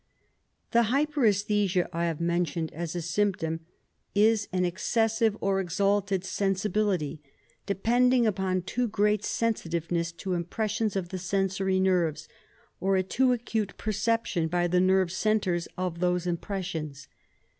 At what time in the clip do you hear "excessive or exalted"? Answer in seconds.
4.65-6.25